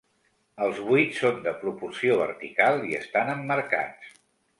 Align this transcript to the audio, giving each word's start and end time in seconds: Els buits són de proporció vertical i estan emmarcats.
Els 0.67 0.77
buits 0.85 1.19
són 1.23 1.37
de 1.47 1.53
proporció 1.63 2.15
vertical 2.21 2.81
i 2.93 2.97
estan 3.01 3.31
emmarcats. 3.35 4.17